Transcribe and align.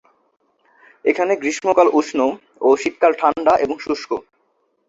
এখানে 1.05 1.33
গ্রীষ্মকাল 1.35 1.87
উষ্ণ 1.93 2.19
ও 2.61 2.69
শীতকাল 2.81 3.11
ঠাণ্ডা 3.19 3.53
এবং 3.63 3.75
শুষ্ক। 3.79 4.11